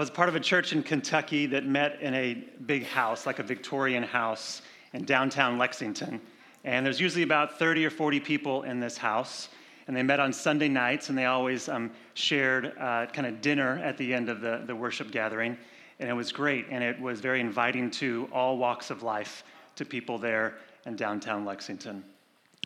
[0.00, 2.32] I was part of a church in Kentucky that met in a
[2.64, 4.62] big house, like a Victorian house
[4.94, 6.22] in downtown Lexington.
[6.64, 9.50] And there's usually about 30 or 40 people in this house.
[9.86, 13.78] And they met on Sunday nights, and they always um, shared uh, kind of dinner
[13.84, 15.58] at the end of the, the worship gathering.
[15.98, 19.44] And it was great, and it was very inviting to all walks of life
[19.76, 20.54] to people there
[20.86, 22.02] in downtown Lexington.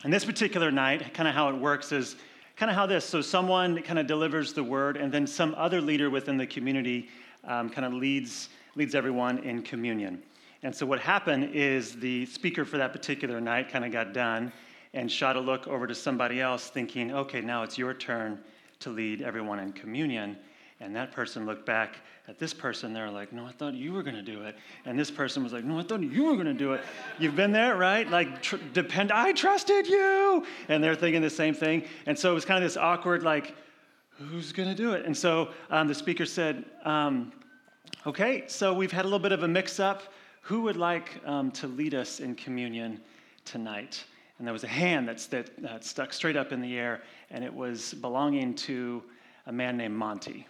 [0.05, 2.15] And this particular night, kind of how it works is
[2.55, 5.81] kind of how this so someone kind of delivers the word, and then some other
[5.81, 7.09] leader within the community
[7.47, 10.21] um, kind of leads, leads everyone in communion.
[10.63, 14.51] And so what happened is the speaker for that particular night kind of got done
[14.93, 18.39] and shot a look over to somebody else, thinking, okay, now it's your turn
[18.79, 20.37] to lead everyone in communion.
[20.79, 22.93] And that person looked back at this person.
[22.93, 24.57] They're like, no, I thought you were going to do it.
[24.85, 26.81] And this person was like, no, I thought you were going to do it.
[27.17, 28.09] You've been there, right?
[28.09, 30.45] Like, tr- depend, I trusted you.
[30.67, 31.85] And they're thinking the same thing.
[32.05, 33.55] And so it was kind of this awkward, like,
[34.17, 35.05] who's going to do it?
[35.05, 37.31] And so um, the speaker said, um,
[38.05, 40.03] okay, so we've had a little bit of a mix up.
[40.41, 43.01] Who would like um, to lead us in communion
[43.43, 44.03] tonight?
[44.37, 47.53] And there was a hand that, that stuck straight up in the air, and it
[47.53, 49.03] was belonging to
[49.47, 50.47] a man named Monty.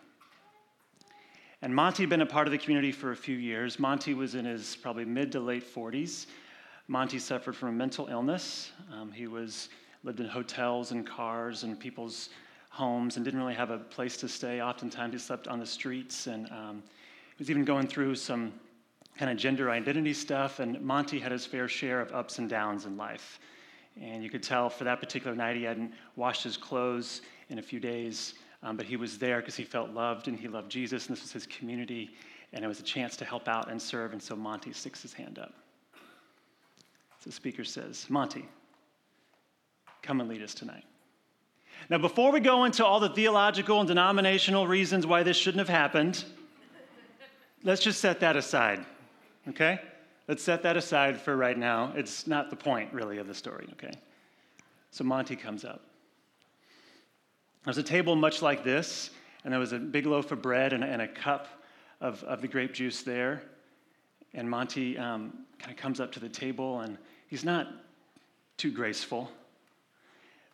[1.62, 3.80] And Monty had been a part of the community for a few years.
[3.80, 6.28] Monty was in his probably mid to late 40s.
[6.88, 8.72] Monty suffered from a mental illness.
[8.94, 9.70] Um, he was
[10.04, 12.30] lived in hotels and cars and people's
[12.76, 14.62] homes and didn't really have a place to stay.
[14.62, 16.84] Oftentimes he slept on the streets and um,
[17.30, 18.52] he was even going through some
[19.18, 20.60] kind of gender identity stuff.
[20.60, 23.40] And Monty had his fair share of ups and downs in life.
[24.02, 27.62] And you could tell for that particular night, he hadn't washed his clothes in a
[27.62, 31.08] few days, um, but he was there because he felt loved and he loved Jesus,
[31.08, 32.10] and this was his community,
[32.52, 34.12] and it was a chance to help out and serve.
[34.12, 35.54] And so Monty sticks his hand up.
[37.20, 38.46] So the speaker says, Monty,
[40.02, 40.84] come and lead us tonight.
[41.90, 45.70] Now, before we go into all the theological and denominational reasons why this shouldn't have
[45.70, 46.24] happened,
[47.64, 48.84] let's just set that aside,
[49.50, 49.80] okay?
[50.28, 51.94] Let's set that aside for right now.
[51.96, 53.92] It's not the point, really, of the story, okay?
[54.90, 55.82] So Monty comes up.
[57.66, 59.12] There's a table much like this,
[59.44, 61.48] and there was a big loaf of bread and a, and a cup
[62.02, 63.44] of, of the grape juice there.
[64.34, 66.98] And Monty um, kind of comes up to the table, and
[67.28, 67.68] he's not
[68.58, 69.30] too graceful,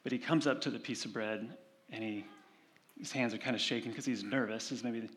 [0.03, 1.55] but he comes up to the piece of bread,
[1.91, 2.25] and he,
[2.97, 4.69] his hands are kind of shaking because he's nervous.
[4.69, 5.09] He's maybe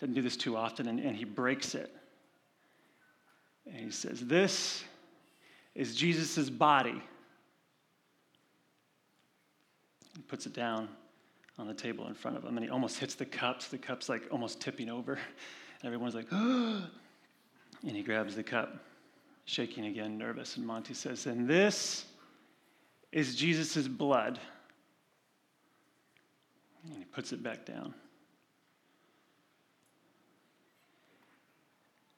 [0.00, 1.94] doesn't do this too often, and, and he breaks it.
[3.66, 4.82] And he says, This
[5.74, 7.02] is Jesus' body.
[10.16, 10.88] He puts it down
[11.58, 13.68] on the table in front of him, and he almost hits the cups.
[13.68, 15.12] The cup's like almost tipping over.
[15.12, 16.28] And everyone's like.
[17.82, 18.84] And he grabs the cup,
[19.46, 20.58] shaking again, nervous.
[20.58, 22.04] And Monty says, And this
[23.12, 24.38] is Jesus' blood.
[26.84, 27.94] And he puts it back down.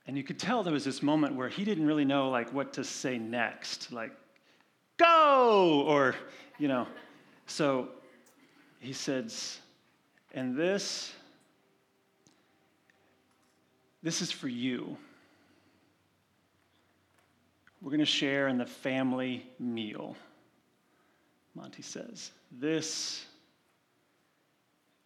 [0.07, 2.73] And you could tell there was this moment where he didn't really know like what
[2.75, 4.13] to say next, like
[4.97, 6.15] go or
[6.59, 6.87] you know.
[7.47, 7.89] So
[8.81, 9.59] he says,
[10.35, 11.13] and this
[14.03, 14.97] this is for you.
[17.81, 20.17] We're going to share in the family meal.
[21.55, 23.27] Monty says, this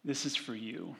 [0.07, 0.95] this is for you.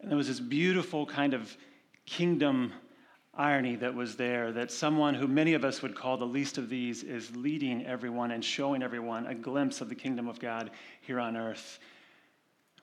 [0.00, 1.54] And there was this beautiful kind of
[2.06, 2.72] kingdom
[3.34, 6.70] irony that was there that someone who many of us would call the least of
[6.70, 10.70] these is leading everyone and showing everyone a glimpse of the kingdom of God
[11.02, 11.80] here on earth,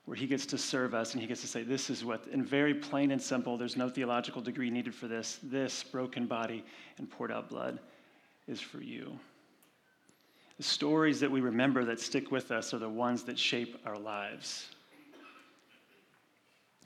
[0.04, 2.44] where he gets to serve us and he gets to say, This is what, in
[2.44, 5.40] very plain and simple, there's no theological degree needed for this.
[5.42, 6.64] This broken body
[6.98, 7.80] and poured out blood
[8.52, 9.18] is for you.
[10.58, 13.98] The stories that we remember that stick with us are the ones that shape our
[13.98, 14.70] lives.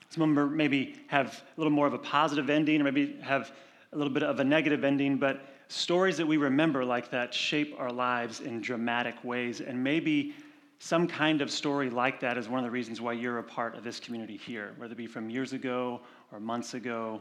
[0.08, 3.52] Some of them maybe have a little more of a positive ending, or maybe have
[3.92, 7.74] a little bit of a negative ending, but stories that we remember like that shape
[7.78, 9.60] our lives in dramatic ways.
[9.60, 10.34] And maybe
[10.78, 13.74] some kind of story like that is one of the reasons why you're a part
[13.74, 16.00] of this community here, whether it be from years ago
[16.32, 17.20] or months ago.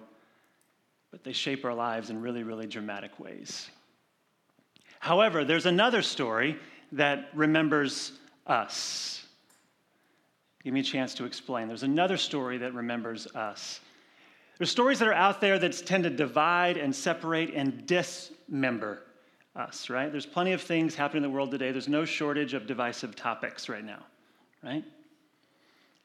[1.11, 3.69] But they shape our lives in really, really dramatic ways.
[5.05, 6.57] However, there's another story
[6.93, 8.13] that remembers
[8.47, 9.23] us.
[10.63, 11.67] Give me a chance to explain.
[11.67, 13.81] There's another story that remembers us.
[14.57, 19.03] There's stories that are out there that tend to divide and separate and dismember
[19.55, 20.11] us, right?
[20.11, 21.71] There's plenty of things happening in the world today.
[21.71, 24.03] There's no shortage of divisive topics right now,
[24.63, 24.83] right?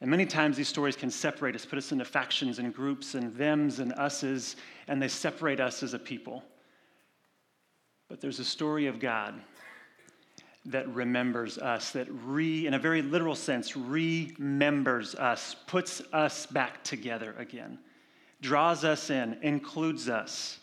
[0.02, 3.34] And many times these stories can separate us, put us into factions and groups and
[3.34, 4.56] thems and us's,
[4.88, 6.44] and they separate us as a people.
[8.10, 9.40] But there's a story of God
[10.66, 16.82] that remembers us, that re, in a very literal sense, remembers us, puts us back
[16.82, 17.78] together again,
[18.42, 20.58] draws us in, includes us,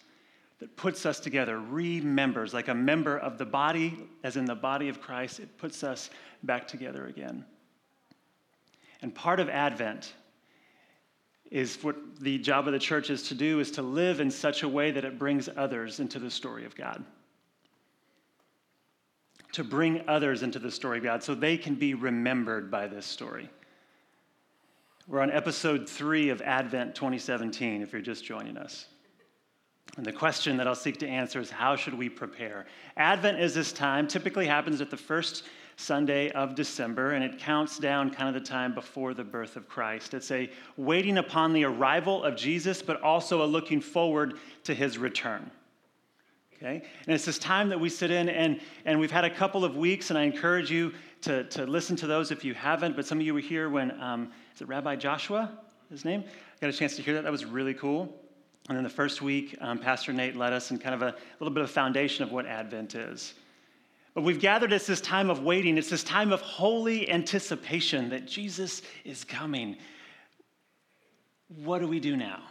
[0.59, 4.89] that puts us together, remembers, like a member of the body, as in the body
[4.89, 6.09] of Christ, it puts us
[6.43, 7.45] back together again.
[9.01, 10.13] And part of Advent
[11.49, 14.63] is what the job of the church is to do is to live in such
[14.63, 17.05] a way that it brings others into the story of God
[19.57, 23.49] to bring others into the story God so they can be remembered by this story.
[25.07, 28.85] We're on episode three of Advent 2017, if you're just joining us.
[29.97, 32.67] And the question that I'll seek to answer is how should we prepare?
[32.97, 35.45] Advent is this time, typically happens at the first
[35.75, 39.67] Sunday of December, and it counts down kind of the time before the birth of
[39.67, 40.13] Christ.
[40.13, 44.99] It's a waiting upon the arrival of Jesus, but also a looking forward to his
[44.99, 45.49] return.
[46.57, 46.81] Okay?
[47.05, 49.77] And it's this time that we sit in, and, and we've had a couple of
[49.77, 52.95] weeks, and I encourage you to, to listen to those if you haven't.
[52.95, 55.51] But some of you were here when, um, is it Rabbi Joshua,
[55.89, 56.23] his name?
[56.25, 57.23] I got a chance to hear that.
[57.23, 58.13] That was really cool.
[58.69, 61.53] And then the first week, um, Pastor Nate led us in kind of a, little
[61.53, 63.33] bit of foundation of what Advent is.
[64.13, 68.25] But we've gathered, it's this time of waiting, it's this time of holy anticipation that
[68.25, 69.77] Jesus is coming.
[71.63, 72.41] What do we do now?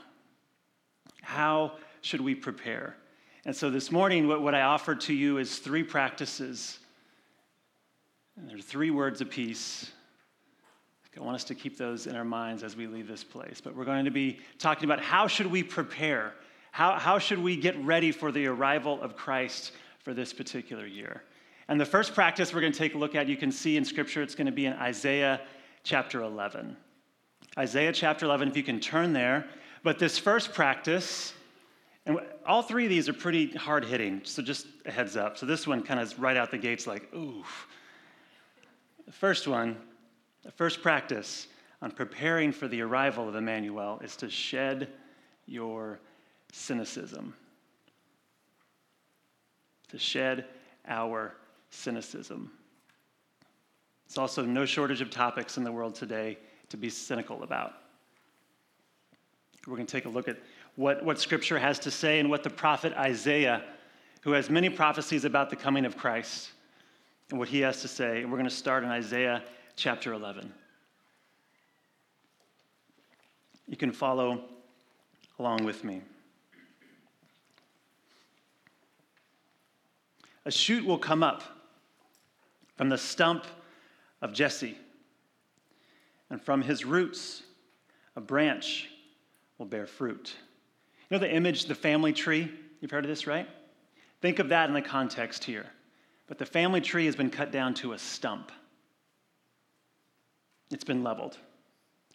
[1.22, 1.72] How
[2.02, 2.96] should we prepare?
[3.46, 6.81] And so this morning, what, what I offer to you is three practices.
[8.37, 9.93] And there are three words apiece.
[11.16, 13.60] I want us to keep those in our minds as we leave this place.
[13.62, 16.34] But we're going to be talking about how should we prepare?
[16.72, 21.22] How, how should we get ready for the arrival of Christ for this particular year?
[21.69, 23.84] And the first practice we're going to take a look at, you can see in
[23.84, 25.40] Scripture, it's going to be in Isaiah
[25.84, 26.76] chapter 11.
[27.56, 29.46] Isaiah chapter 11, if you can turn there.
[29.84, 31.32] But this first practice
[32.06, 35.36] and all three of these are pretty hard hitting, so just a heads up.
[35.36, 37.44] So this one kind of right out the gates like, ooh.
[39.06, 39.76] The first one,
[40.44, 41.48] the first practice
[41.82, 44.88] on preparing for the arrival of Emmanuel is to shed
[45.46, 45.98] your
[46.52, 47.34] cynicism.
[49.88, 50.46] To shed
[50.88, 51.34] our
[51.70, 52.50] cynicism.
[54.06, 56.38] It's also no shortage of topics in the world today
[56.68, 57.74] to be cynical about.
[59.66, 60.38] We're going to take a look at
[60.76, 63.64] what, what Scripture has to say and what the prophet Isaiah,
[64.20, 66.50] who has many prophecies about the coming of Christ,
[67.31, 68.23] and what he has to say.
[68.23, 69.43] And we're going to start in Isaiah
[69.75, 70.52] chapter 11.
[73.67, 74.44] You can follow
[75.38, 76.02] along with me.
[80.44, 81.43] A shoot will come up
[82.76, 83.44] from the stump
[84.23, 84.76] of Jesse,
[86.31, 87.43] and from his roots,
[88.14, 88.88] a branch
[89.58, 90.37] will bear fruit.
[91.08, 92.50] You know the image, the family tree?
[92.80, 93.48] You've heard of this, right?
[94.20, 95.66] Think of that in the context here.
[96.26, 98.50] But the family tree has been cut down to a stump.
[100.70, 101.38] It's been leveled,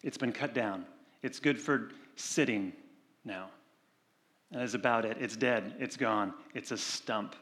[0.03, 0.85] it's been cut down.
[1.23, 2.73] It's good for sitting
[3.23, 3.49] now.
[4.51, 5.17] That is about it.
[5.19, 7.35] It's dead, it's gone, it's a stump.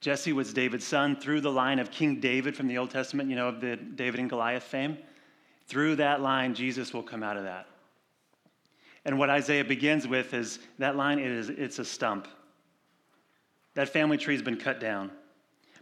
[0.00, 3.36] Jesse was David's son through the line of King David from the Old Testament, you
[3.36, 4.98] know, of the David and Goliath fame.
[5.68, 7.68] Through that line, Jesus will come out of that.
[9.04, 12.28] And what Isaiah begins with is that line is it's a stump.
[13.74, 15.10] That family tree has been cut down.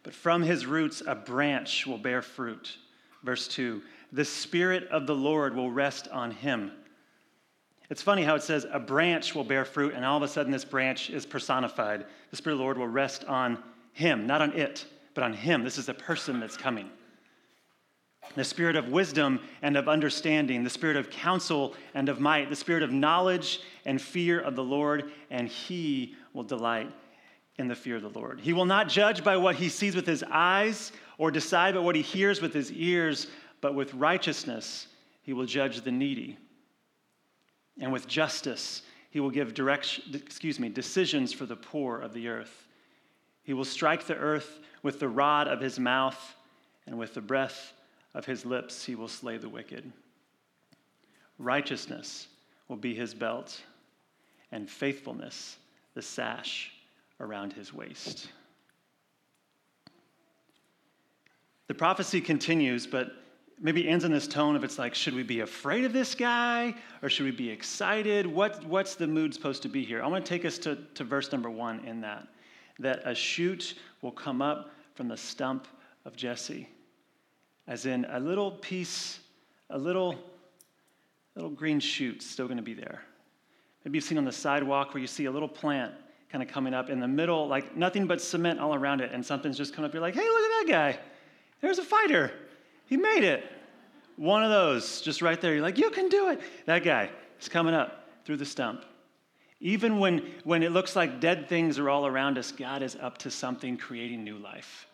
[0.03, 2.79] But from his roots a branch will bear fruit.
[3.23, 6.73] Verse 2 The Spirit of the Lord will rest on him.
[7.91, 10.53] It's funny how it says a branch will bear fruit, and all of a sudden
[10.53, 12.07] this branch is personified.
[12.31, 13.59] The Spirit of the Lord will rest on
[13.93, 15.65] him, not on it, but on him.
[15.65, 16.89] This is a person that's coming
[18.37, 22.57] the spirit of wisdom and of understanding, the spirit of counsel and of might, the
[22.57, 26.91] spirit of knowledge and fear of the Lord, and he will delight
[27.59, 28.41] in the fear of the Lord.
[28.41, 31.97] He will not judge by what he sees with his eyes or decide by what
[31.97, 33.27] he hears with his ears,
[33.61, 34.87] but with righteousness
[35.23, 36.39] he will judge the needy.
[37.81, 42.29] And with justice he will give direction, excuse me, decisions for the poor of the
[42.29, 42.69] earth.
[43.43, 46.37] He will strike the earth with the rod of his mouth
[46.87, 47.73] and with the breath
[48.15, 49.91] of his lips he will slay the wicked.
[51.39, 52.29] Righteousness
[52.69, 53.61] will be his belt,
[54.53, 55.57] and faithfulness
[55.95, 56.73] the sash
[57.19, 58.31] around his waist.
[61.69, 63.13] The prophecy continues, but
[63.61, 66.75] maybe ends in this tone of it's like, should we be afraid of this guy
[67.03, 68.27] or should we be excited?
[68.27, 70.03] What, what's the mood supposed to be here?
[70.03, 72.27] I want to take us to, to verse number one in that
[72.81, 75.69] that a shoot will come up from the stump
[76.05, 76.67] of Jesse
[77.71, 79.21] as in a little piece,
[79.71, 80.17] a little,
[81.37, 83.01] little green shoot still going to be there.
[83.85, 85.95] Maybe you've seen on the sidewalk where you see a little plant
[86.31, 89.25] kind of coming up in the middle, like nothing but cement all around it, and
[89.25, 89.95] something's just coming up.
[89.95, 90.99] You're like, hey, look at that guy.
[91.61, 92.33] There's a fighter.
[92.87, 93.45] He made it.
[94.17, 95.55] One of those, just right there.
[95.55, 96.41] You're like, you can do it.
[96.67, 97.09] That guy
[97.41, 98.85] is coming up through the stump.
[99.61, 103.19] Even when, when it looks like dead things are all around us, God is up
[103.19, 104.89] to something creating new life.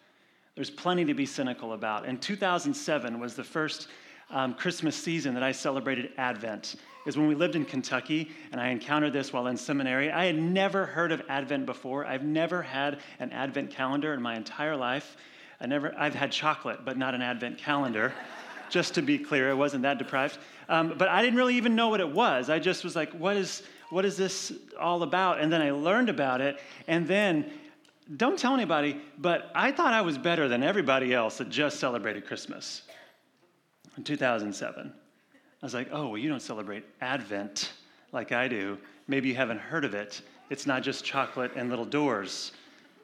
[0.57, 2.07] There's plenty to be cynical about.
[2.07, 3.89] And 2007 was the first
[4.31, 8.69] um, Christmas season that I celebrated Advent is when we lived in Kentucky, and I
[8.69, 10.11] encountered this while in seminary.
[10.11, 12.07] I had never heard of Advent before.
[12.07, 15.19] I've never had an Advent calendar in my entire life.
[15.61, 18.13] I never, I've had chocolate, but not an Advent calendar.
[18.71, 20.39] just to be clear, I wasn't that deprived.
[20.71, 22.49] Um, but I didn't really even know what it was.
[22.49, 25.39] I just was like, what is, what is this all about?
[25.39, 27.51] And then I learned about it, and then
[28.15, 32.25] don't tell anybody, but I thought I was better than everybody else that just celebrated
[32.25, 32.83] Christmas
[33.97, 34.93] in 2007.
[35.63, 37.73] I was like, oh, well, you don't celebrate Advent
[38.13, 38.79] like I do.
[39.09, 40.23] Maybe you haven't heard of it.
[40.51, 42.53] It's not just chocolate and little doors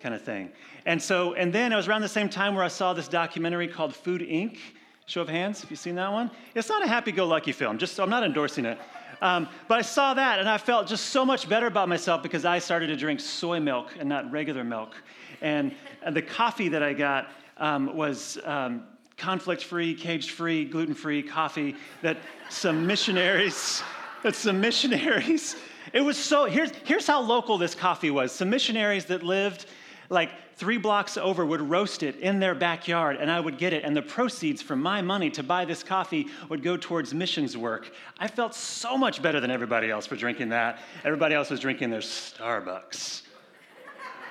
[0.01, 0.51] kind of thing.
[0.87, 3.69] And so, and then it was around the same time where I saw this documentary
[3.69, 4.59] called Food Inc.
[5.07, 6.31] Show of hands, have you seen that one?
[6.55, 7.77] It's not a happy-go-lucky film.
[7.79, 8.79] Just I'm not endorsing it.
[9.21, 12.45] Um, but I saw that and I felt just so much better about myself because
[12.45, 14.95] I started to drink soy milk and not regular milk.
[15.40, 17.28] And, and the coffee that I got
[17.59, 18.85] um, was um,
[19.16, 22.16] conflict free, cage free, gluten free coffee that
[22.49, 23.83] some missionaries,
[24.23, 25.57] that some missionaries,
[25.92, 28.33] it was so, here's, here's how local this coffee was.
[28.33, 29.66] Some missionaries that lived
[30.12, 33.83] like three blocks over would roast it in their backyard and I would get it.
[33.85, 37.90] And the proceeds from my money to buy this coffee would go towards missions work.
[38.19, 40.78] I felt so much better than everybody else for drinking that.
[41.04, 43.23] Everybody else was drinking their Starbucks.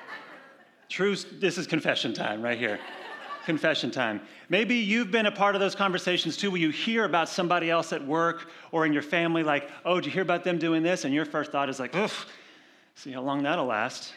[0.90, 2.80] True, this is confession time right here
[3.46, 4.22] confession time.
[4.50, 7.92] Maybe you've been a part of those conversations too, where you hear about somebody else
[7.92, 11.06] at work or in your family, like, oh, did you hear about them doing this?
[11.06, 12.28] And your first thought is like, oof,
[12.96, 14.14] see how long that'll last.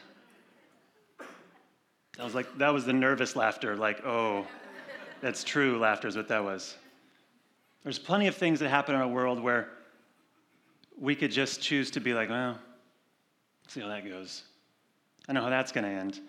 [2.17, 4.47] That was like, that was the nervous laughter, like, oh,
[5.21, 6.77] that's true laughter is what that was.
[7.83, 9.69] There's plenty of things that happen in our world where
[10.99, 12.59] we could just choose to be like, well,
[13.69, 14.43] see how that goes.
[15.29, 16.21] I know how that's going to end.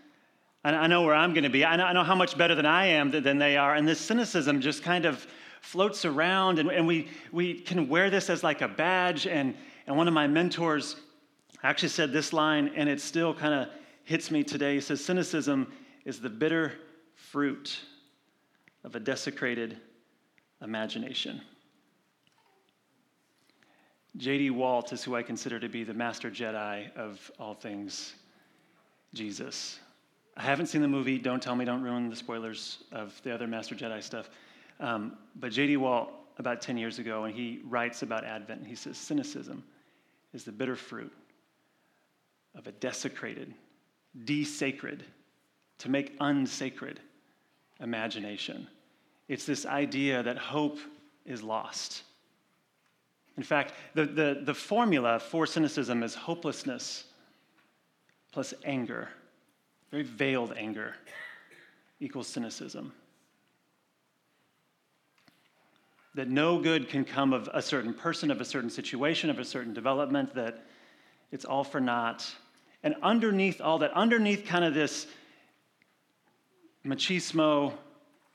[0.63, 1.63] I know where I'm going to be.
[1.63, 3.75] I know, how much better than I am than they are.
[3.75, 5.27] And this cynicism just kind of
[5.61, 9.27] floats around, and, we, we can wear this as like a badge.
[9.27, 10.95] And, and one of my mentors
[11.61, 13.69] actually said this line, and it still kind of
[14.05, 14.75] hits me today.
[14.75, 15.71] He says, Cynicism
[16.05, 16.73] is the bitter
[17.13, 17.79] fruit
[18.83, 19.77] of a desecrated
[20.61, 21.41] imagination.
[24.17, 24.51] J.D.
[24.51, 28.13] Walt is who I consider to be the master Jedi of all things
[29.13, 29.79] Jesus.
[30.37, 31.17] I haven't seen the movie.
[31.17, 34.29] Don't tell me, don't ruin the spoilers of the other Master Jedi stuff.
[34.79, 35.77] Um, but J.D.
[35.77, 39.63] Walt, about 10 years ago, and he writes about Advent, and he says, Cynicism
[40.33, 41.13] is the bitter fruit
[42.55, 43.53] of a desecrated,
[44.23, 45.01] desacred,
[45.79, 46.99] to make unsacred
[47.79, 48.67] imagination.
[49.27, 50.79] It's this idea that hope
[51.25, 52.03] is lost.
[53.37, 57.05] In fact, the, the, the formula for cynicism is hopelessness
[58.31, 59.09] plus anger
[59.95, 60.93] very veiled anger
[62.01, 62.91] equals cynicism.
[66.15, 69.45] That no good can come of a certain person, of a certain situation, of a
[69.45, 70.65] certain development, that
[71.31, 72.29] it's all for naught.
[72.85, 75.07] And underneath all that, underneath kind of this
[76.85, 77.73] machismo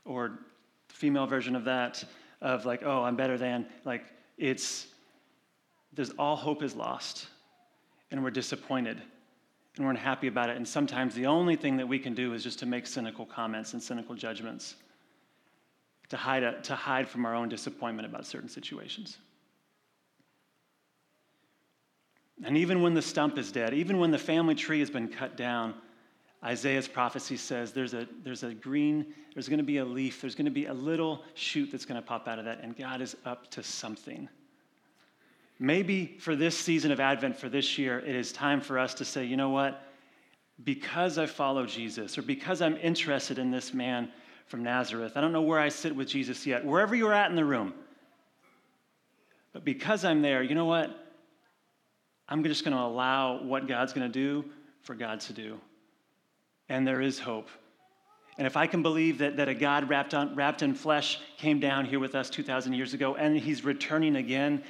[0.04, 0.40] or
[0.88, 2.02] female version of that,
[2.40, 4.04] of like, oh, I'm better than, like,
[4.36, 4.88] it's,
[5.92, 7.28] there's all hope is lost.
[8.10, 9.00] And we're disappointed
[9.76, 10.56] and we're unhappy about it.
[10.56, 13.72] And sometimes the only thing that we can do is just to make cynical comments
[13.72, 14.74] and cynical judgments
[16.08, 19.18] to hide, a, to hide from our own disappointment about certain situations.
[22.44, 25.36] And even when the stump is dead, even when the family tree has been cut
[25.36, 25.74] down,
[26.42, 30.34] Isaiah's prophecy says there's a, there's a green, there's going to be a leaf, there's
[30.34, 33.02] going to be a little shoot that's going to pop out of that, and God
[33.02, 34.28] is up to something.
[35.58, 39.04] Maybe for this season of Advent, for this year, it is time for us to
[39.04, 39.82] say, you know what?
[40.64, 44.10] Because I follow Jesus, or because I'm interested in this man
[44.46, 47.36] from Nazareth, I don't know where I sit with Jesus yet, wherever you're at in
[47.36, 47.74] the room,
[49.52, 50.99] but because I'm there, you know what?
[52.30, 54.44] I'm just going to allow what God's going to do
[54.82, 55.60] for God to do.
[56.68, 57.48] And there is hope.
[58.38, 61.60] And if I can believe that, that a God wrapped, on, wrapped in flesh came
[61.60, 64.62] down here with us 2,000 years ago and he's returning again,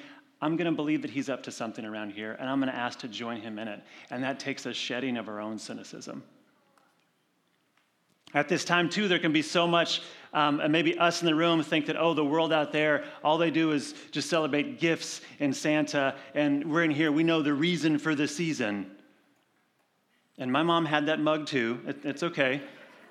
[0.43, 2.79] I'm going to believe that he's up to something around here, and I'm going to
[2.79, 3.83] ask to join him in it.
[4.11, 6.23] And that takes a shedding of our own cynicism.
[8.35, 11.35] At this time, too, there can be so much, um, and maybe us in the
[11.35, 15.21] room think that, oh, the world out there, all they do is just celebrate gifts
[15.41, 18.91] and Santa, and we're in here, we know the reason for the season.
[20.39, 21.81] And my mom had that mug too.
[21.87, 22.63] It, it's okay.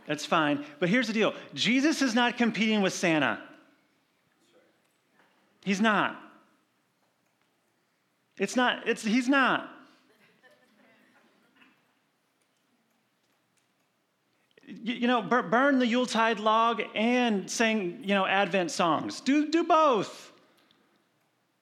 [0.08, 0.66] That's fine.
[0.80, 3.40] But here's the deal Jesus is not competing with Santa.
[5.64, 6.20] He's not.
[8.40, 9.70] It's not, it's, he's not.
[14.84, 19.20] You, know, burn the Yuletide log and sing, you know, Advent songs.
[19.22, 20.32] Do, do both.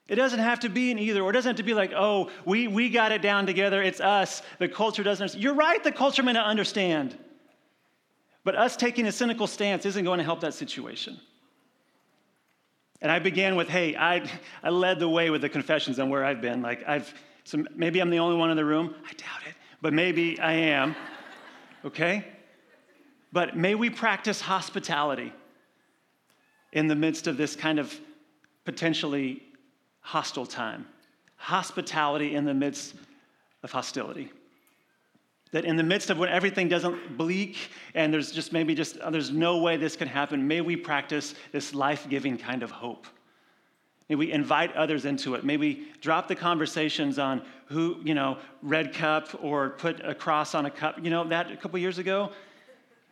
[0.08, 2.30] It doesn't have to be an either, or it doesn't have to be like, oh,
[2.46, 4.42] we, we got it down together, it's us.
[4.58, 5.44] The culture doesn't understand.
[5.44, 7.18] You're right, the culture may not understand.
[8.44, 11.20] But us taking a cynical stance isn't going to help that situation.
[13.02, 14.30] And I began with, hey, I,
[14.64, 16.62] I led the way with the confessions on where I've been.
[16.62, 18.96] Like, I've, so maybe I'm the only one in the room.
[19.06, 20.96] I doubt it, but maybe I am.
[21.84, 22.26] Okay?
[23.32, 25.34] But may we practice hospitality
[26.72, 27.94] in the midst of this kind of
[28.66, 29.44] potentially
[30.02, 30.86] hostile time.
[31.38, 32.96] Hospitality in the midst
[33.64, 34.32] of hostility.
[35.52, 37.58] That in the midst of when everything doesn't bleak
[37.94, 41.36] and there's just maybe just uh, there's no way this can happen, may we practice
[41.52, 43.08] this life-giving kind of hope.
[44.10, 45.44] May we invite others into it.
[45.44, 50.56] May we drop the conversations on who, you know, red cup or put a cross
[50.56, 51.00] on a cup.
[51.04, 52.32] You know, that a couple years ago,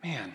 [0.06, 0.34] man,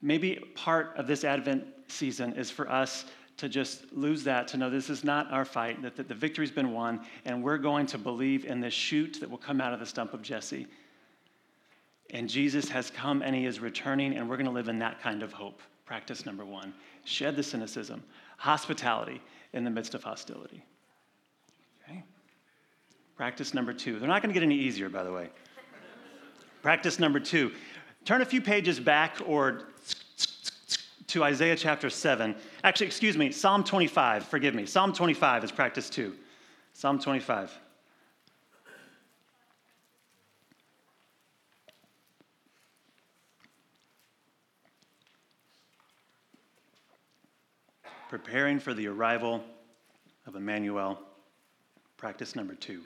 [0.00, 3.04] maybe part of this Advent season is for us
[3.36, 6.72] to just lose that, to know this is not our fight, that, the victory's been
[6.72, 9.84] won, and we're going to believe in this shoot that will come out of the
[9.84, 10.66] stump of Jesse.
[12.10, 15.02] And Jesus has come and he is returning, and we're going to live in that
[15.02, 15.60] kind of hope.
[15.84, 16.72] Practice number one
[17.04, 18.02] shed the cynicism,
[18.38, 19.20] hospitality
[19.52, 20.64] in the midst of hostility.
[21.84, 22.02] Okay?
[23.16, 23.98] Practice number two.
[23.98, 25.28] They're not going to get any easier, by the way.
[26.66, 27.52] Practice number two
[28.04, 29.68] turn a few pages back or
[31.06, 32.34] to Isaiah chapter 7.
[32.64, 34.66] Actually, excuse me, Psalm 25, forgive me.
[34.66, 36.12] Psalm 25 is practice two.
[36.72, 37.56] Psalm 25.
[48.08, 49.44] Preparing for the arrival
[50.26, 50.98] of Emmanuel,
[51.96, 52.82] practice number two.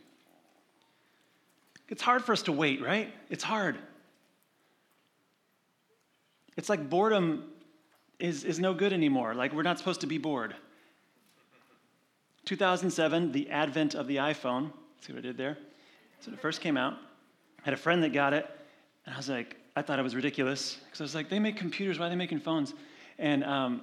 [1.91, 3.13] It's hard for us to wait, right?
[3.29, 3.77] It's hard.
[6.57, 7.45] It's like boredom
[8.19, 9.35] is, is no good anymore.
[9.35, 10.55] Like, we're not supposed to be bored.
[12.45, 14.71] 2007, the advent of the iPhone.
[15.01, 15.59] See what I did there?
[16.21, 16.95] So it first came out.
[16.95, 18.49] I had a friend that got it,
[19.05, 21.57] and I was like, I thought it was ridiculous because I was like, they make
[21.57, 22.75] computers, why are they making phones?
[23.19, 23.83] And um,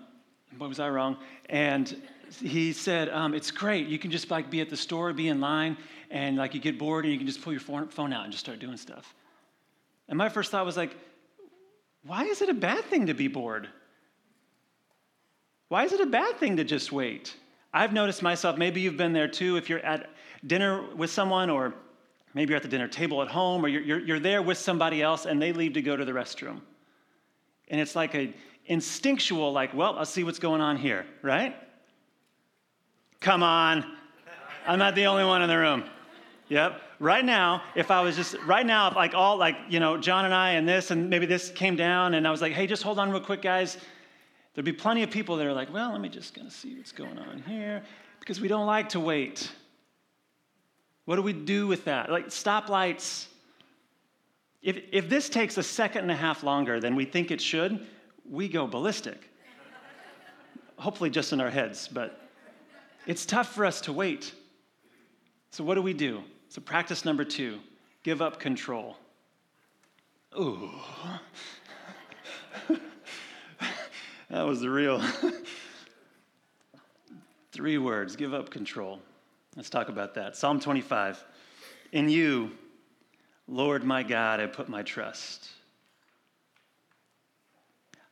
[0.58, 1.17] what was I wrong?
[1.50, 2.02] And
[2.41, 3.88] he said, um, it's great.
[3.88, 5.78] You can just like be at the store, be in line,
[6.10, 8.43] and like you get bored and you can just pull your phone out and just
[8.43, 9.13] start doing stuff.
[10.08, 10.96] And my first thought was like,
[12.04, 13.67] why is it a bad thing to be bored?
[15.67, 17.36] Why is it a bad thing to just wait?
[17.74, 20.10] I've noticed myself, maybe you've been there too, if you're at
[20.46, 21.74] dinner with someone, or
[22.34, 25.02] maybe you're at the dinner table at home, or you're, you're, you're there with somebody
[25.02, 26.62] else and they leave to go to the restroom.
[27.67, 28.34] And it's like a
[28.67, 31.56] instinctual, like, well, I'll see what's going on here, right?
[33.20, 33.86] Come on.
[34.65, 35.84] I'm not the only one in the room.
[36.49, 36.81] Yep.
[36.99, 40.25] Right now, if I was just, right now, if like all, like, you know, John
[40.25, 42.83] and I and this, and maybe this came down, and I was like, hey, just
[42.83, 43.77] hold on real quick, guys.
[44.53, 46.75] There'd be plenty of people that are like, well, let me just kind of see
[46.75, 47.83] what's going on here,
[48.19, 49.51] because we don't like to wait.
[51.05, 52.10] What do we do with that?
[52.10, 53.27] Like stoplights.
[54.62, 57.86] If, if this takes a second and a half longer than we think it should,
[58.29, 59.29] we go ballistic.
[60.77, 62.29] Hopefully, just in our heads, but
[63.05, 64.33] it's tough for us to wait.
[65.51, 66.23] So, what do we do?
[66.49, 67.60] So, practice number two
[68.03, 68.97] give up control.
[70.38, 70.71] Ooh.
[74.29, 75.01] That was the real.
[77.51, 78.99] Three words give up control.
[79.55, 80.36] Let's talk about that.
[80.36, 81.23] Psalm 25.
[81.93, 82.51] In you,
[83.47, 85.49] Lord my God, I put my trust.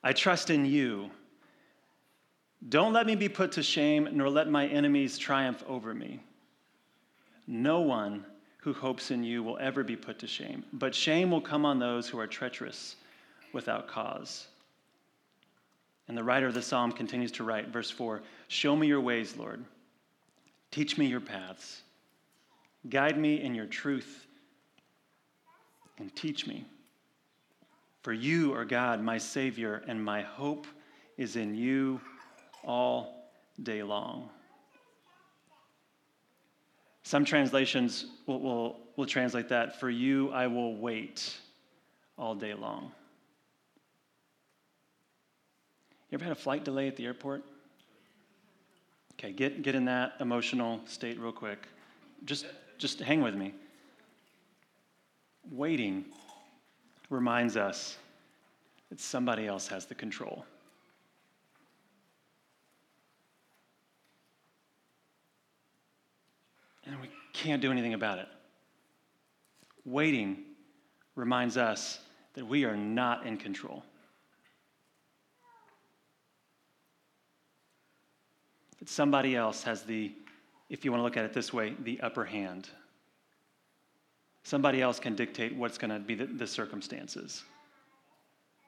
[0.03, 1.11] I trust in you.
[2.69, 6.21] Don't let me be put to shame, nor let my enemies triumph over me.
[7.47, 8.25] No one
[8.57, 11.77] who hopes in you will ever be put to shame, but shame will come on
[11.77, 12.95] those who are treacherous
[13.53, 14.47] without cause.
[16.07, 19.37] And the writer of the psalm continues to write, verse 4 Show me your ways,
[19.37, 19.63] Lord.
[20.71, 21.81] Teach me your paths.
[22.89, 24.27] Guide me in your truth
[25.97, 26.65] and teach me.
[28.01, 30.67] For you are God, my Savior, and my hope
[31.17, 31.99] is in you
[32.63, 33.31] all
[33.63, 34.29] day long.
[37.05, 41.37] Some translations will, will, will translate that, For you I will wait
[42.17, 42.91] all day long.
[46.09, 47.43] You ever had a flight delay at the airport?
[49.13, 51.67] Okay, get, get in that emotional state real quick.
[52.25, 52.47] Just,
[52.79, 53.53] just hang with me.
[55.51, 56.05] waiting
[57.11, 57.97] reminds us
[58.89, 60.43] that somebody else has the control.
[66.85, 68.27] And we can't do anything about it.
[69.83, 70.37] Waiting
[71.15, 71.99] reminds us
[72.33, 73.83] that we are not in control.
[78.79, 80.11] That somebody else has the,
[80.69, 82.69] if you want to look at it this way, the upper hand.
[84.43, 87.43] Somebody else can dictate what's going to be the, the circumstances.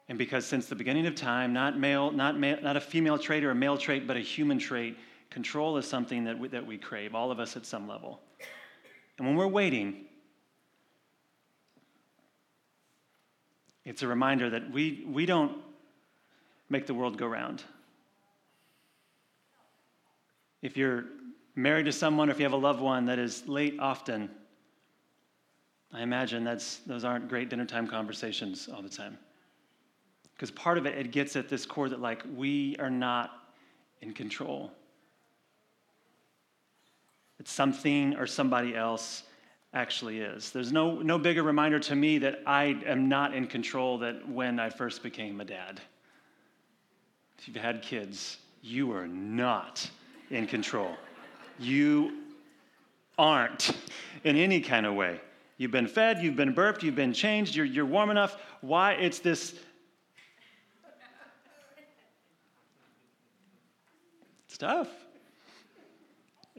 [0.09, 3.43] And because since the beginning of time, not male, not male, not a female trait
[3.43, 4.97] or a male trait, but a human trait,
[5.29, 8.21] control is something that we, that we crave, all of us at some level.
[9.17, 10.05] And when we're waiting,
[13.83, 15.57] it's a reminder that we, we don't
[16.69, 17.63] make the world go round.
[20.61, 21.05] If you're
[21.55, 24.29] married to someone or if you have a loved one that is late often,
[25.93, 29.17] I imagine that's, those aren't great dinner time conversations all the time.
[30.35, 33.31] Because part of it, it gets at this core that, like, we are not
[34.01, 34.71] in control.
[37.39, 39.23] It's something or somebody else
[39.73, 40.51] actually is.
[40.51, 44.59] There's no, no bigger reminder to me that I am not in control that when
[44.59, 45.79] I first became a dad.
[47.37, 49.89] If you've had kids, you are not
[50.31, 50.95] in control.
[51.59, 52.23] You
[53.17, 53.75] aren't
[54.23, 55.21] in any kind of way.
[55.57, 58.37] You've been fed, you've been burped, you've been changed, you're, you're warm enough.
[58.61, 58.93] Why?
[58.93, 59.55] It's this
[64.57, 64.87] Stuff,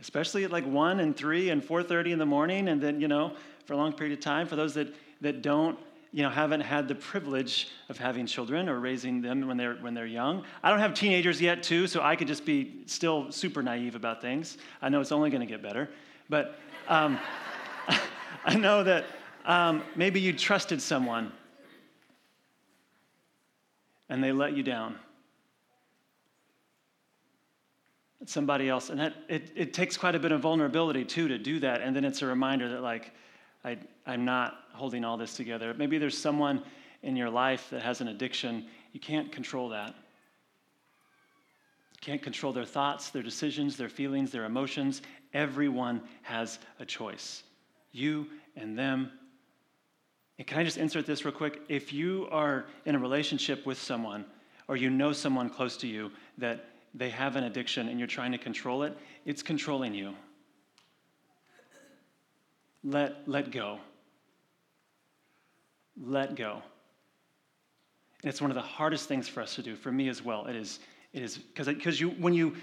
[0.01, 3.33] Especially at like 1 and 3 and 4.30 in the morning and then, you know,
[3.65, 4.47] for a long period of time.
[4.47, 5.79] For those that, that don't,
[6.13, 9.95] you know, haven't had the privilege of having children or raising them when they're, when
[9.95, 10.45] they're young.
[10.63, 14.23] I don't have teenagers yet, too, so I could just be still super naive about
[14.23, 14.57] things.
[14.81, 15.91] I know it's only going to get better.
[16.29, 16.59] But
[16.89, 17.19] um,
[18.45, 19.05] I know that
[19.45, 21.33] um, maybe you trusted someone
[24.09, 24.97] and they let you down
[28.27, 28.91] somebody else.
[28.91, 31.81] And that, it, it takes quite a bit of vulnerability, too, to do that.
[31.81, 33.13] And then it's a reminder that, like,
[33.65, 35.75] I, I'm not holding all this together.
[35.75, 36.63] Maybe there's someone
[37.03, 38.67] in your life that has an addiction.
[38.93, 39.95] You can't control that.
[41.93, 45.03] You can't control their thoughts, their decisions, their feelings, their emotions.
[45.35, 47.43] Everyone has a choice.
[47.93, 48.27] You
[48.57, 49.13] and them.
[50.39, 51.61] And can I just insert this real quick?
[51.69, 54.25] If you are in a relationship with someone,
[54.69, 58.33] or you know someone close to you that they have an addiction and you're trying
[58.33, 60.15] to control it, it's controlling you.
[62.85, 63.79] Let, let go.
[66.01, 66.63] Let go.
[68.23, 70.47] And it's one of the hardest things for us to do, for me as well.
[70.47, 70.81] It is,
[71.13, 72.57] it is because you, when you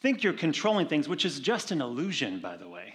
[0.00, 2.94] think you're controlling things, which is just an illusion, by the way,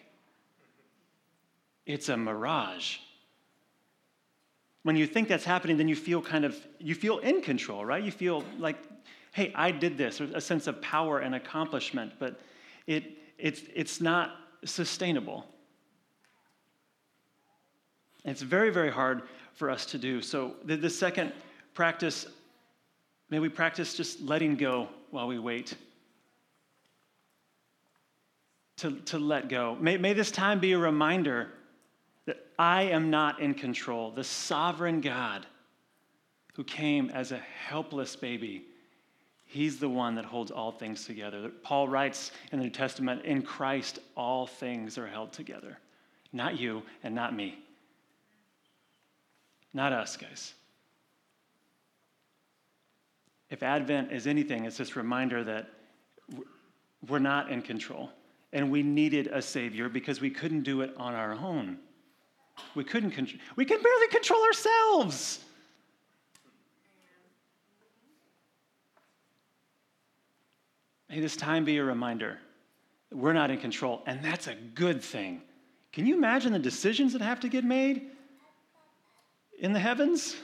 [1.85, 2.97] it's a mirage.
[4.83, 8.03] When you think that's happening, then you feel kind of, you feel in control, right?
[8.03, 8.77] You feel like
[9.31, 12.39] hey, I did this, a sense of power and accomplishment, but
[12.85, 15.45] it, it's, it's not sustainable.
[18.25, 20.21] It's very, very hard for us to do.
[20.21, 21.31] So, the, the second
[21.73, 22.27] practice,
[23.29, 25.75] may we practice just letting go while we wait.
[28.77, 29.77] To, to let go.
[29.79, 31.49] May, may this time be a reminder
[32.25, 34.11] that I am not in control.
[34.11, 35.45] The sovereign God
[36.55, 38.65] who came as a helpless baby
[39.51, 41.51] He's the one that holds all things together.
[41.61, 45.77] Paul writes in the New Testament, in Christ, all things are held together.
[46.31, 47.59] Not you and not me.
[49.73, 50.53] Not us, guys.
[53.49, 55.67] If Advent is anything, it's this reminder that
[57.09, 58.09] we're not in control.
[58.53, 61.77] And we needed a Savior because we couldn't do it on our own.
[62.73, 63.41] We couldn't, control.
[63.57, 65.43] we can barely control ourselves.
[71.11, 72.39] May this time be a reminder
[73.11, 75.41] we're not in control, and that's a good thing.
[75.91, 78.07] Can you imagine the decisions that have to get made
[79.59, 80.37] in the heavens?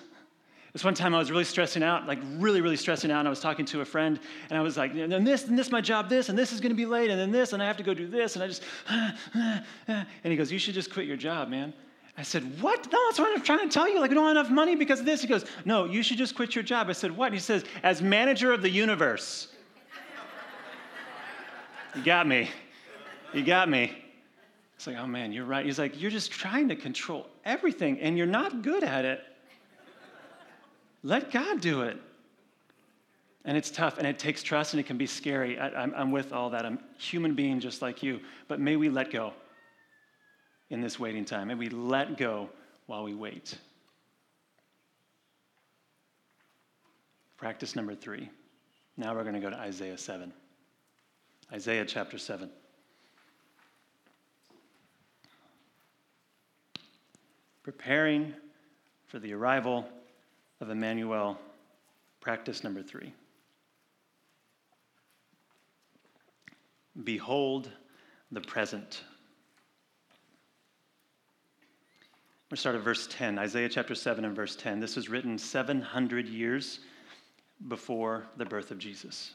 [0.73, 3.19] This one time I was really stressing out, like really, really stressing out.
[3.19, 5.71] And I was talking to a friend, and I was like, and this, and this,
[5.71, 7.77] my job, this, and this is to be late, and then this, and I have
[7.77, 8.63] to go do this, and I just,
[9.87, 11.73] and he goes, you should just quit your job, man.
[12.17, 12.91] I said, What?
[12.91, 14.01] No, that's what I'm trying to tell you.
[14.01, 15.21] Like, we don't have enough money because of this.
[15.21, 16.89] He goes, No, you should just quit your job.
[16.89, 17.31] I said, What?
[17.31, 19.49] He says, As manager of the universe.
[21.97, 22.47] You got me.
[23.33, 23.91] You got me.
[24.75, 25.65] It's like, oh man, you're right.
[25.65, 29.23] He's like, you're just trying to control everything and you're not good at it.
[31.01, 31.97] Let God do it.
[33.45, 35.57] And it's tough and it takes trust and it can be scary.
[35.57, 36.67] I, am with all that.
[36.67, 38.19] I'm a human being just like you.
[38.47, 39.33] But may we let go
[40.69, 41.47] in this waiting time.
[41.47, 42.49] May we let go
[42.85, 43.57] while we wait.
[47.37, 48.29] Practice number three.
[48.97, 50.31] Now we're going to go to Isaiah 7.
[51.51, 52.49] Isaiah chapter 7.
[57.63, 58.33] Preparing
[59.07, 59.85] for the arrival
[60.59, 61.37] of Emmanuel,
[62.19, 63.13] practice number three.
[67.03, 67.69] Behold
[68.31, 69.03] the present.
[72.49, 74.79] We'll start at verse 10, Isaiah chapter 7 and verse 10.
[74.79, 76.79] This was written 700 years
[77.67, 79.33] before the birth of Jesus.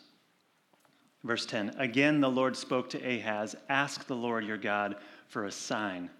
[1.24, 4.96] Verse 10 Again, the Lord spoke to Ahaz Ask the Lord your God
[5.28, 6.10] for a sign,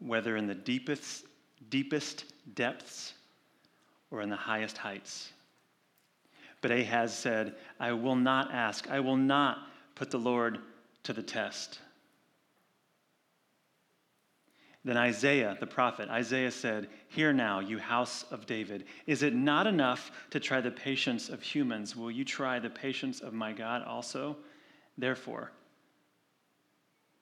[0.00, 1.26] whether in the deepest,
[1.68, 3.14] deepest depths
[4.10, 5.30] or in the highest heights.
[6.60, 9.58] But Ahaz said, I will not ask, I will not
[9.94, 10.58] put the Lord
[11.04, 11.80] to the test.
[14.86, 18.84] Then Isaiah, the prophet, Isaiah said, Hear now, you house of David.
[19.08, 21.96] Is it not enough to try the patience of humans?
[21.96, 24.36] Will you try the patience of my God also?
[24.96, 25.50] Therefore,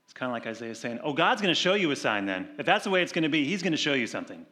[0.05, 2.51] it's kind of like Isaiah saying, Oh, God's going to show you a sign then.
[2.59, 4.45] If that's the way it's going to be, He's going to show you something.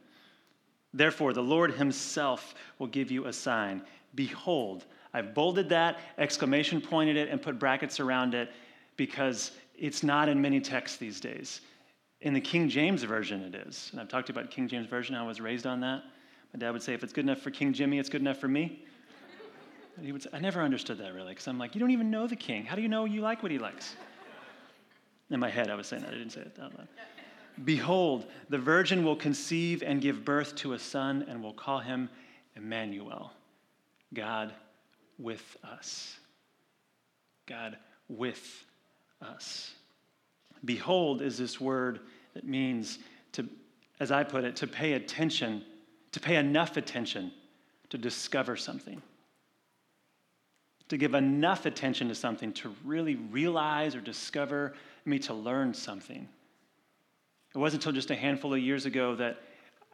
[0.95, 3.83] Therefore, the Lord Himself will give you a sign.
[4.15, 8.51] Behold, I've bolded that, exclamation pointed it, and put brackets around it
[8.97, 11.61] because it's not in many texts these days.
[12.23, 13.89] In the King James Version, it is.
[13.91, 15.15] And I've talked about King James Version.
[15.17, 16.03] I was raised on that.
[16.55, 18.49] My dad would say, if it's good enough for King Jimmy, it's good enough for
[18.49, 18.85] me.
[19.97, 22.11] And he would say, I never understood that really, because I'm like, you don't even
[22.11, 22.65] know the king.
[22.65, 23.97] How do you know you like what he likes?
[25.31, 26.11] In my head, I was saying that.
[26.11, 26.89] I didn't say it out loud.
[27.65, 32.09] Behold, the virgin will conceive and give birth to a son, and will call him
[32.55, 33.33] Emmanuel,
[34.15, 34.55] God
[35.19, 36.17] with us.
[37.47, 37.77] God
[38.09, 38.65] with
[39.21, 39.73] us.
[40.65, 42.01] Behold is this word
[42.35, 42.99] that means
[43.33, 43.49] to,
[44.01, 45.63] as I put it, to pay attention,
[46.13, 47.33] to pay enough attention
[47.91, 49.03] to discover something.
[50.89, 54.75] To give enough attention to something to really realize or discover,
[55.07, 56.29] I me to learn something.
[57.55, 59.39] It wasn't until just a handful of years ago that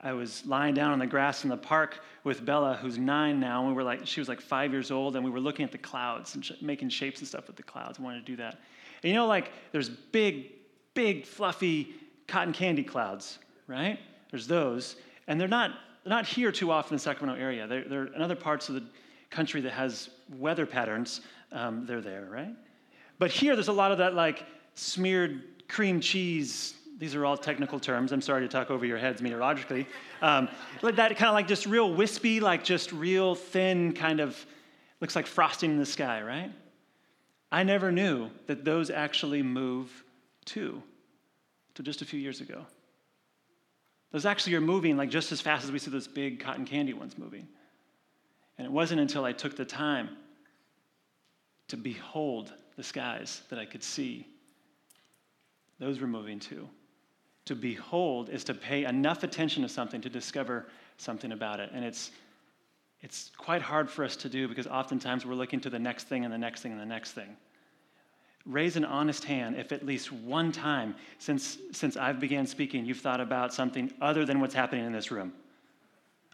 [0.01, 3.61] I was lying down on the grass in the park with Bella, who's nine now,
[3.61, 5.73] and we were like, she was like five years old, and we were looking at
[5.73, 7.99] the clouds and sh- making shapes and stuff with the clouds.
[7.99, 8.61] I wanted to do that.
[9.03, 10.53] And you know, like, there's big,
[10.95, 11.95] big, fluffy
[12.29, 13.99] cotton candy clouds, right?
[14.31, 15.73] There's those, and they're not
[16.05, 17.67] they're not here too often in the Sacramento area.
[17.67, 18.85] They're, they're in other parts of the
[19.31, 21.23] country that has weather patterns.
[21.51, 22.55] Um, they're there, right?
[23.19, 27.79] But here, there's a lot of that like smeared cream cheese these are all technical
[27.79, 28.11] terms.
[28.11, 29.87] I'm sorry to talk over your heads meteorologically.
[30.21, 30.49] Um,
[30.83, 34.45] that kind of like just real wispy, like just real thin, kind of
[35.01, 36.51] looks like frosting in the sky, right?
[37.53, 40.05] I never knew that those actually move
[40.45, 40.83] too,
[41.79, 42.67] till just a few years ago.
[44.11, 46.93] Those actually are moving like just as fast as we see those big cotton candy
[46.93, 47.47] ones moving.
[48.57, 50.09] And it wasn't until I took the time
[51.69, 54.27] to behold the skies that I could see
[55.79, 56.69] those were moving too
[57.45, 61.71] to behold is to pay enough attention to something to discover something about it.
[61.73, 62.11] And it's,
[63.03, 66.25] it's quite hard for us to do because oftentimes we're looking to the next thing
[66.25, 67.37] and the next thing and the next thing.
[68.49, 73.01] Raise an honest hand if at least one time since, since I've began speaking, you've
[73.01, 75.35] thought about something other than what's happening in this room.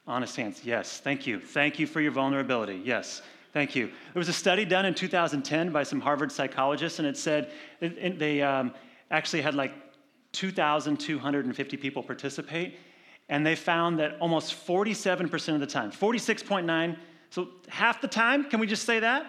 [0.06, 1.00] Honest hands, yes.
[1.00, 1.40] Thank you.
[1.40, 2.80] Thank you for your vulnerability.
[2.84, 3.22] Yes.
[3.52, 3.86] Thank you.
[3.86, 7.50] There was a study done in 2010 by some Harvard psychologists, and it said
[7.80, 8.72] it, it, they um,
[9.10, 9.72] actually had like
[10.32, 12.78] 2,250 people participate,
[13.28, 16.96] and they found that almost 47% of the time, 46.9,
[17.30, 19.26] so half the time, can we just say that?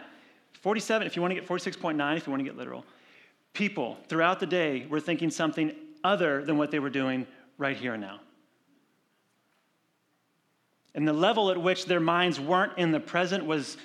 [0.66, 2.84] 47, if you want to get 46.9, if you want to get literal,
[3.54, 5.72] people throughout the day were thinking something
[6.04, 7.28] other than what they were doing
[7.60, 8.20] right here and now.
[10.96, 13.78] And the level at which their minds weren't in the present was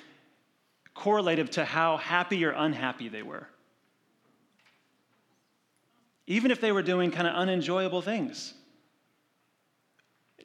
[0.95, 3.47] correlative to how happy or unhappy they were
[6.25, 8.55] even if they were doing kind of unenjoyable things.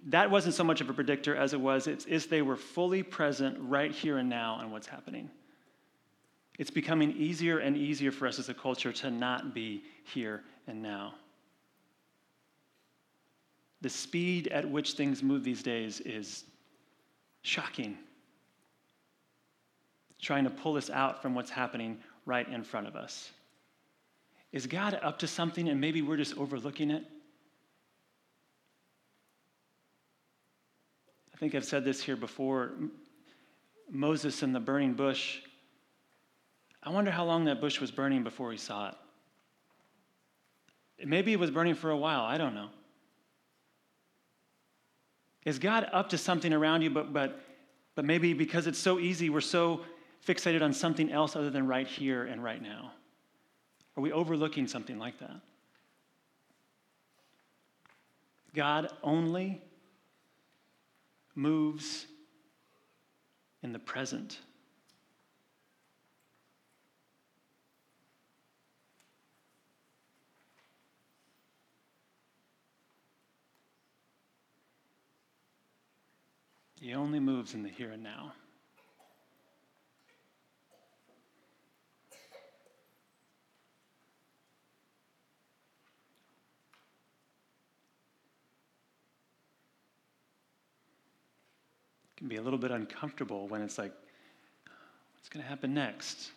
[0.08, 3.02] That wasn't so much of a predictor as it was it's if they were fully
[3.02, 5.30] present right here and now on what's happening.
[6.58, 10.82] It's becoming easier and easier for us as a culture to not be here and
[10.82, 11.14] now.
[13.82, 16.44] The speed at which things move these days is
[17.42, 17.98] shocking.
[20.20, 23.30] Trying to pull us out from what's happening right in front of us.
[24.52, 27.04] Is God up to something and maybe we're just overlooking it?
[31.34, 32.72] I think I've said this here before.
[33.90, 35.40] Moses in the burning bush.
[36.86, 38.94] I wonder how long that bush was burning before he saw it.
[41.04, 42.20] Maybe it was burning for a while.
[42.20, 42.68] I don't know.
[45.44, 47.40] Is God up to something around you, but, but,
[47.96, 49.80] but maybe because it's so easy, we're so
[50.24, 52.92] fixated on something else other than right here and right now?
[53.96, 55.40] Are we overlooking something like that?
[58.54, 59.60] God only
[61.34, 62.06] moves
[63.62, 64.38] in the present.
[76.80, 78.32] He only moves in the here and now.
[92.14, 93.92] It can be a little bit uncomfortable when it's like,
[95.14, 96.30] what's going to happen next?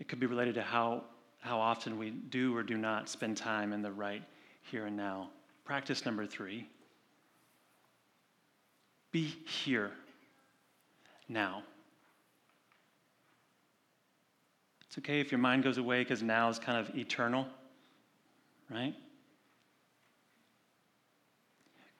[0.00, 1.04] It could be related to how,
[1.40, 4.22] how often we do or do not spend time in the right
[4.62, 5.30] here and now.
[5.64, 6.68] Practice number three
[9.12, 9.90] be here
[11.28, 11.62] now.
[14.86, 17.46] It's okay if your mind goes away because now is kind of eternal,
[18.70, 18.94] right?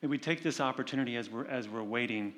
[0.02, 2.34] May we take this opportunity as we're, as we're waiting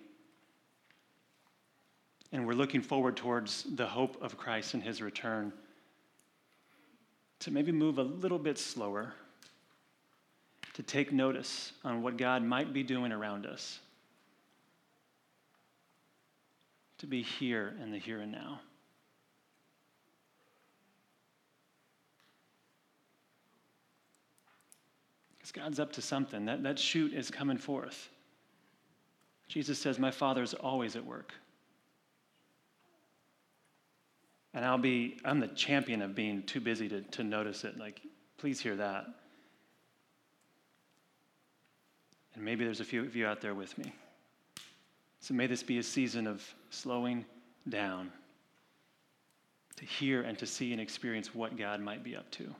[2.32, 5.52] and we're looking forward towards the hope of Christ and his return
[7.40, 9.12] to maybe move a little bit slower,
[10.74, 13.80] to take notice on what God might be doing around us,
[17.00, 18.60] to be here in the here and now.
[25.32, 26.44] Because God's up to something.
[26.44, 28.10] That, that shoot is coming forth.
[29.48, 31.32] Jesus says, My Father's always at work.
[34.52, 37.78] And I'll be, I'm the champion of being too busy to, to notice it.
[37.78, 38.00] Like,
[38.36, 39.06] please hear that.
[42.34, 43.94] And maybe there's a few of you out there with me.
[45.20, 47.24] So may this be a season of slowing
[47.68, 48.10] down
[49.76, 52.54] to hear and to see and experience what God might be up to.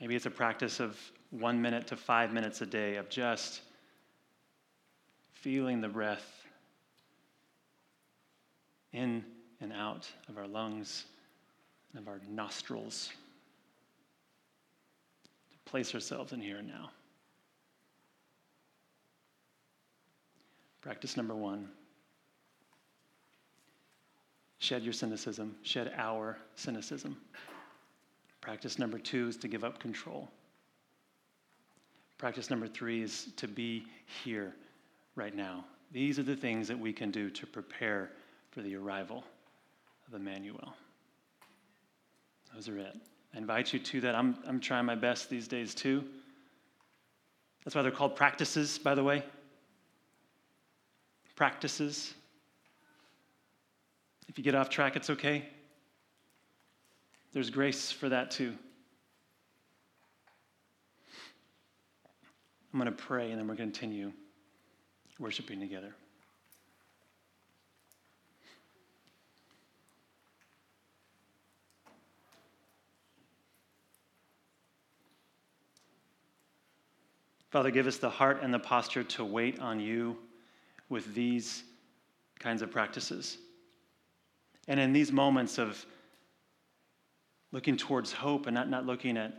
[0.00, 0.98] Maybe it's a practice of
[1.30, 3.62] one minute to five minutes a day of just
[5.32, 6.44] feeling the breath
[8.92, 9.24] in
[9.60, 11.04] and out of our lungs
[11.92, 13.10] and of our nostrils.
[15.50, 16.90] To place ourselves in here and now.
[20.82, 21.68] Practice number one
[24.58, 27.16] shed your cynicism, shed our cynicism.
[28.40, 30.28] Practice number two is to give up control.
[32.18, 33.86] Practice number three is to be
[34.24, 34.54] here
[35.16, 35.64] right now.
[35.90, 38.10] These are the things that we can do to prepare
[38.50, 39.24] for the arrival
[40.06, 40.74] of Emmanuel.
[42.54, 42.96] Those are it.
[43.34, 44.14] I invite you to that.
[44.14, 46.04] I'm, I'm trying my best these days too.
[47.64, 49.24] That's why they're called practices, by the way.
[51.34, 52.14] Practices.
[54.28, 55.48] If you get off track, it's okay.
[57.32, 58.54] There's grace for that too.
[62.72, 64.12] I'm going to pray and then we're going to continue
[65.18, 65.94] worshiping together.
[77.50, 80.16] Father, give us the heart and the posture to wait on you
[80.92, 81.64] with these
[82.38, 83.38] kinds of practices.
[84.68, 85.84] And in these moments of
[87.50, 89.32] looking towards hope and not, not looking at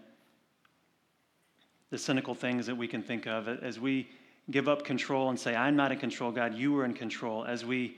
[1.92, 4.10] the cynical things that we can think of as we
[4.50, 7.64] give up control and say, I'm not in control, God, you are in control, as
[7.64, 7.98] we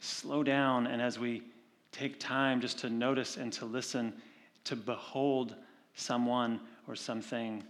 [0.00, 1.42] slow down and as we
[1.92, 4.12] take time just to notice and to listen,
[4.64, 5.54] to behold
[5.94, 7.62] someone or something.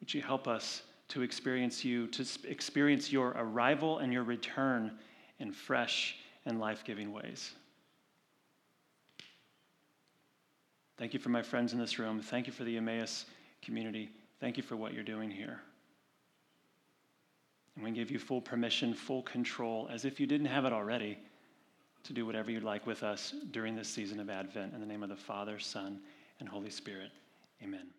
[0.00, 4.92] Would you help us to experience you, to experience your arrival and your return
[5.38, 7.52] in fresh and life giving ways?
[10.98, 12.20] Thank you for my friends in this room.
[12.20, 13.26] Thank you for the Emmaus
[13.62, 14.10] community.
[14.40, 15.60] Thank you for what you're doing here.
[17.74, 21.18] And we give you full permission, full control, as if you didn't have it already,
[22.04, 24.72] to do whatever you'd like with us during this season of Advent.
[24.72, 26.00] In the name of the Father, Son,
[26.40, 27.10] and Holy Spirit,
[27.62, 27.95] amen.